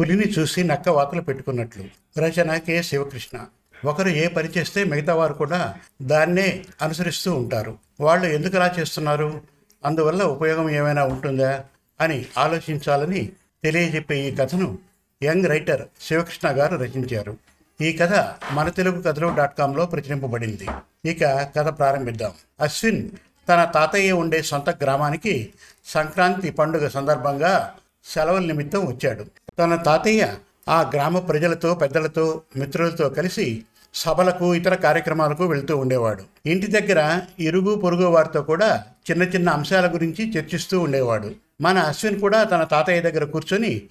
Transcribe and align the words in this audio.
పులిని 0.00 0.22
చూసి 0.22 0.64
నక్క 0.64 0.88
వాతలు 0.88 1.20
పెట్టుకున్నట్లు. 1.20 1.84
రచన 2.20 2.56
కె. 2.56 2.82
శివకృష్ణ. 2.82 3.44
ఒకరు 3.84 4.08
ఏ 4.08 4.28
పని 4.28 4.48
చేస్తే 4.48 4.84
మిగతా 4.84 5.14
వారు 5.14 5.34
కూడా 5.34 5.74
దాన్నే 6.02 6.64
అనుసరిస్తూ 6.82 7.34
ఉంటారు. 7.34 7.78
వాళ్ళు 8.00 8.26
ఎందుకు 8.26 8.56
అలా 8.56 8.74
చేస్తున్నారు? 8.78 9.40
అందువల్ల 9.84 10.22
ఉపయోగం 10.22 10.70
ఏమైనా 10.70 11.04
ఉంటుందా? 11.04 11.64
అని 12.00 12.26
ఆలోచించాలని 12.38 13.32
తెలియజెప్పే 13.64 14.18
ఈ 14.18 14.36
కథను 14.36 14.78
యంగ్ 15.22 15.46
రైటర్ 15.46 15.82
శివకృష్ణ 16.00 16.48
గారు 16.48 16.76
రచించారు. 16.76 17.36
ఈ 17.80 17.92
కథ 17.92 18.34
మన 18.52 18.68
తెలుగు 18.68 19.02
కథలు 19.02 19.34
డాట్ 19.36 19.58
కామ్లో 19.58 19.86
ప్రచురింపబడింది. 19.86 20.68
ఇక 21.04 21.24
కథ 21.26 21.78
ప్రారంభిద్దాం. 21.78 22.32
అశ్విన్ 22.60 23.10
తన 23.48 23.64
తాతయ్య 23.64 24.12
ఉండే 24.12 24.42
సొంత 24.42 24.70
గ్రామానికి 24.70 25.52
సంక్రాంతి 25.84 26.50
పండుగ 26.50 26.88
సందర్భంగా 26.88 27.74
సెలవుల 28.04 28.46
నిమిత్తం 28.46 28.86
వచ్చాడు. 28.86 29.24
తన 29.58 29.76
తాతయ్య 29.76 30.34
ఆ 30.68 30.90
గ్రామ 30.94 31.18
ప్రజలతో 31.18 31.74
పెద్దలతో 31.74 32.42
మిత్రులతో 32.56 33.08
కలిసి 33.08 33.62
సభలకు 33.94 34.54
ఇతర 34.54 34.74
కార్యక్రమాలకు 34.74 35.46
వెళ్తూ 35.46 35.76
ఉండేవాడు. 35.76 36.22
ఇంటి 36.46 36.66
దగ్గర 36.66 37.20
ఇరుగు 37.40 37.74
పొరుగు 37.74 38.06
వారితో 38.06 38.42
కూడా 38.42 38.84
చిన్న 39.10 39.22
చిన్న 39.22 39.48
అంశాల 39.48 39.94
గురించి 39.94 40.32
చర్చిస్తూ 40.32 40.80
ఉండేవాడు. 40.80 41.34
మన 41.60 41.78
అశ్విన్ 41.78 42.20
కూడా 42.20 42.44
తన 42.44 42.64
తాతయ్య 42.64 43.00
దగ్గర 43.00 43.24
కూర్చొని 43.24 43.82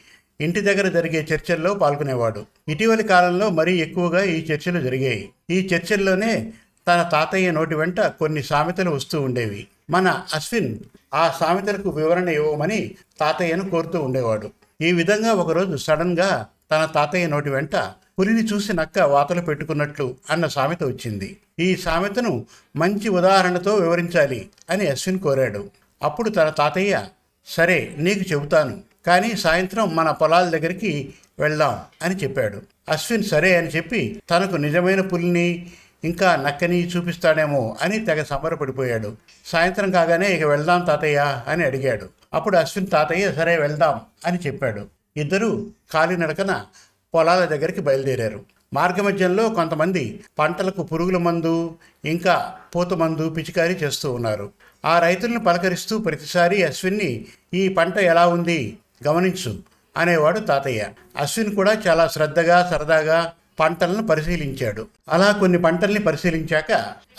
ఇంటి 0.41 0.62
దగ్గర 0.62 0.88
జరిగే 0.88 1.28
చర్చల్లో 1.34 1.73
పాల్గొనేవాడు. 1.73 2.45
ఇటీవలి 2.70 3.03
కాలంలో 3.03 3.50
మరీ 3.50 3.81
ఎక్కువగా 3.81 4.23
ఈ 4.23 4.45
చర్చలు 4.45 4.81
జరిగాయి. 4.81 5.30
ఈ 5.50 5.70
చర్చల్లోనే 5.76 6.53
తన 6.88 7.09
తాతయ్య 7.12 7.52
నోటి 7.52 7.76
వెంట 7.76 8.02
కొన్ని 8.02 8.44
సామెతలు 8.44 8.91
వస్తూ 8.91 9.22
ఉండేవి. 9.22 9.67
మన 9.90 10.24
అశ్విన్ 10.34 10.80
ఆ 11.14 11.38
సామెతలకు 11.40 11.90
వివరణ 11.90 12.30
ఇవ్వమని 12.30 12.96
తాతయ్యను 13.20 13.70
కోరుతూ 13.70 14.02
ఉండేవాడు. 14.02 14.52
ఈ 14.82 14.92
విధంగా 14.92 15.34
ఒకరోజు 15.34 15.76
సడన్గా 15.76 16.48
తన 16.72 16.86
తాతయ్య 16.86 17.28
నోటి 17.28 17.50
వెంట 17.50 17.76
పులిని 18.20 18.44
చూసి 18.44 18.73
నక్క 18.73 19.00
వాతలు 19.00 19.42
పెట్టుకున్నట్లు 19.42 20.16
అన్న 20.30 20.48
సామెత 20.48 20.84
వచ్చింది. 20.84 21.38
ఈ 21.59 21.76
సామెతను 21.76 22.46
మంచి 22.76 23.09
ఉదాహరణతో 23.09 23.76
వివరించాలి 23.76 24.50
అని 24.70 24.88
అశ్విన్ 24.88 25.20
కోరాడు. 25.20 25.70
అప్పుడు 26.03 26.30
తన 26.30 26.50
తాతయ్య 26.50 27.06
సరే 27.46 27.96
నీకు 27.98 28.34
చెబుతాను. 28.34 28.81
కానీ 29.06 29.36
సాయంత్రం 29.36 29.96
మన 29.96 30.12
పొలాల 30.12 30.50
దగ్గరికి 30.50 31.14
వెళ్దాం 31.40 31.80
అని 32.02 32.16
చెప్పాడు. 32.16 32.62
అశ్విన్ 32.90 33.24
సరే 33.24 33.56
అని 33.56 33.68
చెప్పి 33.68 34.22
తనకు 34.30 34.56
నిజమైన 34.56 35.02
పులిని 35.02 35.72
ఇంకా 36.03 36.36
నక్కని 36.36 36.88
చూపిస్తాడేమో 36.88 37.78
అని 37.81 38.05
తెగ 38.05 38.23
సంబరపడిపోయాడు. 38.23 39.17
సాయంత్రం 39.45 39.92
కాగానే 39.92 40.28
ఇక 40.28 40.44
వెళ్దాం 40.44 40.81
తాతయ్య 40.81 41.41
అని 41.47 41.66
అడిగాడు. 41.66 42.09
అప్పుడు 42.33 42.58
అశ్విన్ 42.58 42.91
తాతయ్య 42.91 43.31
సరే 43.31 43.58
వెళ్దాం 43.58 44.02
అని 44.25 44.39
చెప్పాడు. 44.47 44.86
ఇద్దరూ 45.17 45.67
కాలినడకన 45.91 46.66
పొలాల 47.14 47.45
దగ్గరికి 47.45 47.81
బయలుదేరారు. 47.81 48.45
మార్గమధ్యంలో 48.73 49.50
కొంతమంది 49.50 50.23
పంటలకు 50.39 50.83
పురుగుల 50.83 51.17
మందు 51.17 51.75
ఇంకా 52.06 52.53
పూత 52.75 52.94
మందు 52.94 53.30
పిచికారీ 53.30 53.73
చేస్తూ 53.73 54.13
ఉన్నారు. 54.13 54.52
ఆ 54.86 55.00
రైతులను 55.00 55.44
పలకరిస్తూ 55.44 55.97
ప్రతిసారి 55.97 56.63
అశ్విన్ని 56.63 57.25
ఈ 57.53 57.67
పంట 57.67 57.97
ఎలా 57.97 58.28
ఉంది? 58.28 58.78
గమనించు 59.08 59.59
అనేవాడు 59.97 60.39
తాతయ్య. 60.39 60.88
అశ్విన్ 61.17 61.56
కూడా 61.56 61.73
చాలా 61.88 62.08
శ్రద్ధగా 62.08 62.69
సరదాగా 62.72 63.34
పంటలను 63.60 64.08
పరిశీలించాడు. 64.08 64.88
అలా 65.10 65.32
కొన్ని 65.32 65.58
పంటల్ని 65.58 66.00
పరిశీలించాక 66.00 66.72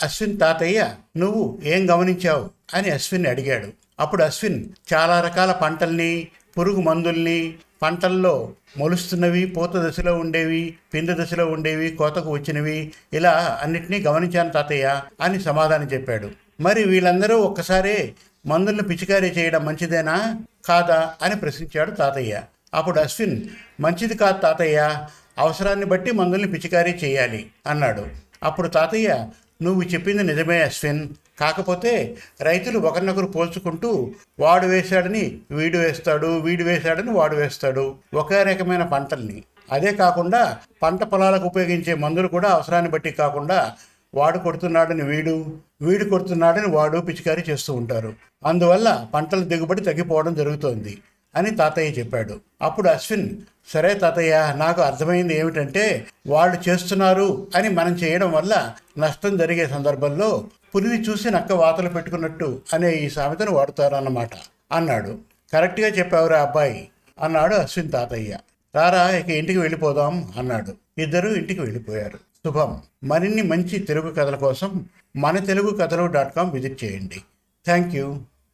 అశ్విన్ 0.03 0.39
తాతయ్య 0.39 0.89
నువ్వు 1.17 1.59
ఏం 1.63 1.89
గమనించావు? 1.89 2.49
అని 2.73 2.89
అశ్విన్ 2.89 3.27
అడిగాడు. 3.27 3.67
అప్పుడు 3.99 4.23
అశ్విన్ 4.23 4.65
చాలా 4.93 5.21
రకాల 5.21 5.51
పంటల్ని 5.51 6.27
పురుగు 6.57 6.81
మందుల్ని 6.81 7.53
పంటల్లో 7.81 8.53
మొలుస్తున్నవి 8.77 9.45
పూత 9.45 9.75
దశలో 9.75 10.17
ఉండేవి 10.17 10.75
పింద 10.93 11.09
దశలో 11.09 11.45
ఉండేవి 11.45 11.91
కోతకు 11.91 12.29
వచ్చినవి 12.29 12.91
ఇలా 13.13 13.59
అన్నిటినీ 13.63 13.99
గమనించాను 13.99 14.49
తాతయ్య 14.49 15.01
అని 15.21 15.39
సమాధానం 15.39 15.89
చెప్పాడు. 15.93 16.31
మరి 16.59 16.83
వీళ్ళందరూ 16.83 17.37
ఒక్కసారే 17.39 18.13
మందులను 18.45 18.83
పిచికారీ 18.83 19.27
చేయడం 19.27 19.65
మంచిదేనా? 19.65 20.39
కాదా? 20.65 21.13
అని 21.21 21.35
ప్రశ్నించాడు 21.35 21.91
తాతయ్య. 21.91 22.41
అప్పుడు 22.73 22.99
అశ్విన్ 22.99 23.41
మంచిది 23.79 24.17
కాదు 24.17 24.37
తాతయ్య. 24.37 25.05
అవసరాన్ని 25.41 25.87
బట్టి 25.91 26.11
మందుల్ని 26.11 26.49
పిచికారీ 26.51 26.93
చేయాలి 27.03 27.41
అన్నాడు. 27.67 28.03
అప్పుడు 28.43 28.67
తాతయ్య 28.67 29.09
నువ్వు 29.61 29.81
చెప్పింది 29.93 30.23
నిజమే 30.23 30.57
అశ్విన్. 30.61 31.01
కాకపోతే 31.39 31.91
రైతులు 32.41 32.79
ఒకరినొకరు 32.79 33.29
పోల్చుకుంటూ 33.35 33.91
వాడు 34.39 34.65
వేశాడని 34.65 35.23
వీడు 35.51 35.77
వేస్తాడు 35.77 36.29
వీడు 36.39 36.63
వేశాడని 36.63 37.11
వాడు 37.11 37.35
వేస్తాడు 37.35 37.85
ఒకే 38.13 38.39
రకమైన 38.43 38.83
పంటల్ని. 38.93 39.39
అదే 39.71 39.91
కాకుండా 39.93 40.41
పంట 40.83 41.03
పొలాలకు 41.03 41.45
ఉపయోగించే 41.51 41.93
మందులు 42.03 42.27
కూడా 42.27 42.49
అవసరాన్ని 42.49 42.91
బట్టి 42.91 43.11
కాకుండా 43.21 43.59
వాడు 44.13 44.37
కొడుతున్నాడని 44.37 45.03
వీడు 45.03 45.35
వీడు 45.81 46.05
కొడుతున్నాడని 46.09 46.69
వాడు 46.75 46.97
పిచికారీ 46.99 47.43
చేస్తూ 47.49 47.73
ఉంటారు. 47.73 48.11
అందువల్ల 48.45 49.07
పంటల 49.13 49.43
దిగుబడి 49.43 49.81
తగ్గిపోవడం 49.81 50.33
జరుగుతోంది. 50.33 50.93
అని 51.35 51.51
తాతయ్య 51.51 51.99
చెప్పాడు. 51.99 52.41
అప్పుడు 52.61 52.89
అశ్విన్ 52.89 53.29
సరే 53.67 53.93
తాతయ్య 53.93 54.53
నాకు 54.57 54.81
అర్థమైంది 54.81 55.39
ఏమిటంటే 55.39 56.07
వాళ్ళు 56.27 56.69
చేస్తున్నారు 56.69 57.47
అని 57.55 57.69
మనం 57.69 57.93
చేయడం 57.93 58.31
వల్ల 58.31 58.73
నష్టం 58.97 59.37
జరిగే 59.37 59.67
సందర్భంలో 59.67 60.47
పులిని 60.75 61.01
చూసి 61.01 61.29
నక్క 61.29 61.51
వాతలు 61.51 61.89
పెట్టుకున్నట్టు 61.89 62.61
అనే 62.73 62.91
ఈ 62.91 63.09
సామెతను 63.09 63.51
వాడుతారన్నమాట 63.51 64.29
అన్నాడు. 64.71 65.17
కరెక్ట్గా 65.53 65.87
చెప్పావురా 65.87 66.41
అబ్బాయి 66.41 66.89
అన్నాడు 67.21 67.55
అశ్విన్ 67.55 67.91
తాతయ్య. 67.91 68.37
రారా 68.75 69.09
ఇక 69.09 69.29
ఇంటికి 69.29 69.59
వెళ్ళిపోదాం 69.59 70.33
అన్నాడు. 70.37 71.01
ఇద్దరూ 71.01 71.33
ఇంటికి 71.35 71.61
వెళ్ళిపోయారు. 71.61 72.17
శుభం 72.17 72.81
మరిన్ని 73.03 73.41
మంచి 73.41 73.79
తెలుగు 73.79 74.11
కథల 74.11 74.35
కోసం 74.35 74.85
మన 75.15 75.37
Telugu 75.37 75.77
Kathalu 75.81 76.05
dot 76.05 76.35
com 76.35 76.51
visit 76.51 76.83
చేయండి. 76.83 77.21
Thank 77.65 77.95
you. 77.95 78.19